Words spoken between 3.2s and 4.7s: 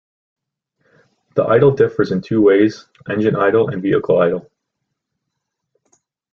idle and vehicle idle.